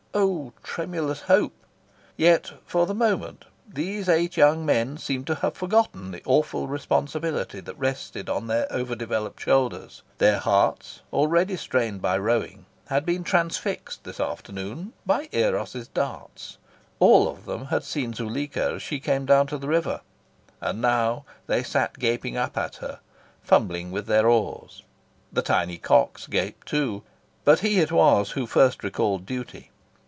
Oh 0.13 0.51
tremulous 0.61 1.21
hope! 1.21 1.53
Yet, 2.17 2.51
for 2.65 2.85
the 2.85 2.93
moment, 2.93 3.45
these 3.65 4.09
eight 4.09 4.35
young 4.35 4.65
men 4.65 4.97
seemed 4.97 5.25
to 5.27 5.35
have 5.35 5.55
forgotten 5.55 6.11
the 6.11 6.21
awful 6.25 6.67
responsibility 6.67 7.61
that 7.61 7.79
rested 7.79 8.27
on 8.29 8.47
their 8.47 8.67
over 8.69 8.93
developed 8.93 9.39
shoulders. 9.39 10.01
Their 10.17 10.39
hearts, 10.39 10.99
already 11.13 11.55
strained 11.55 12.01
by 12.01 12.17
rowing, 12.17 12.65
had 12.87 13.05
been 13.05 13.23
transfixed 13.23 14.03
this 14.03 14.19
afternoon 14.19 14.91
by 15.05 15.29
Eros' 15.31 15.87
darts. 15.87 16.57
All 16.99 17.29
of 17.29 17.45
them 17.45 17.67
had 17.67 17.85
seen 17.85 18.13
Zuleika 18.13 18.73
as 18.73 18.83
she 18.83 18.99
came 18.99 19.25
down 19.25 19.47
to 19.47 19.57
the 19.57 19.69
river; 19.69 20.01
and 20.59 20.81
now 20.81 21.23
they 21.47 21.63
sat 21.63 21.97
gaping 21.99 22.35
up 22.35 22.57
at 22.57 22.75
her, 22.75 22.99
fumbling 23.41 23.91
with 23.91 24.07
their 24.07 24.27
oars. 24.27 24.83
The 25.31 25.41
tiny 25.41 25.77
cox 25.77 26.27
gaped 26.27 26.67
too; 26.67 27.03
but 27.45 27.59
he 27.59 27.79
it 27.79 27.93
was 27.93 28.31
who 28.31 28.45
first 28.45 28.83
recalled 28.83 29.25
duty. 29.25 29.69